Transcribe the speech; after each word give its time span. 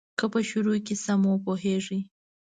که 0.17 0.25
په 0.33 0.39
شروع 0.49 0.75
یې 0.87 0.95
سم 1.03 1.21
وپوهیږې. 1.27 1.99